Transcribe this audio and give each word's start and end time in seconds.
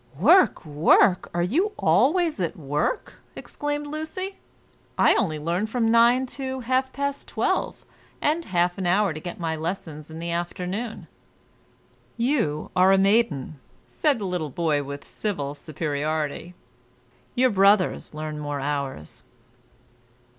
"Work! 0.17 0.65
work! 0.65 1.29
Are 1.31 1.43
you 1.43 1.73
always 1.77 2.39
at 2.39 2.57
work?" 2.57 3.19
exclaimed 3.35 3.85
Lucy; 3.85 4.37
"I 4.97 5.13
only 5.13 5.37
learn 5.37 5.67
from 5.67 5.91
nine 5.91 6.25
to 6.37 6.61
half 6.61 6.91
past 6.91 7.27
twelve, 7.27 7.85
and 8.19 8.43
half 8.45 8.79
an 8.79 8.87
hour 8.87 9.13
to 9.13 9.19
get 9.19 9.39
my 9.39 9.55
lessons 9.55 10.09
in 10.09 10.17
the 10.17 10.31
afternoon." 10.31 11.05
"You 12.17 12.71
are 12.75 12.91
a 12.91 12.97
maiden," 12.97 13.59
said 13.87 14.17
the 14.17 14.25
little 14.25 14.49
boy 14.49 14.81
with 14.81 15.07
civil 15.07 15.53
superiority; 15.53 16.55
"your 17.35 17.51
brothers 17.51 18.11
learn 18.15 18.39
more 18.39 18.59
hours." 18.59 19.23